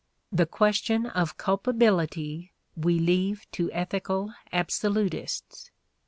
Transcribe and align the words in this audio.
The 0.31 0.47
question 0.47 1.05
of 1.05 1.37
culpability 1.37 2.53
we 2.75 2.97
leave 2.97 3.45
to 3.51 3.71
ethical 3.71 4.33
absolutists. 4.51 5.69